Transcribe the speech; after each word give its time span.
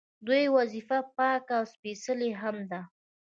دوی 0.27 0.43
وظیفه 0.57 0.97
پاکه 1.15 1.53
او 1.59 1.65
سپیڅلې 1.73 2.31
هم 2.41 2.57
ده. 2.71 2.81